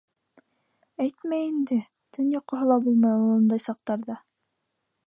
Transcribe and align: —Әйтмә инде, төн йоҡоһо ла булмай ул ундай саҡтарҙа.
—Әйтмә 1.05 1.39
инде, 1.49 1.77
төн 2.17 2.33
йоҡоһо 2.37 2.71
ла 2.73 2.81
булмай 2.87 3.17
ул 3.23 3.31
ундай 3.39 3.65
саҡтарҙа. 3.71 4.19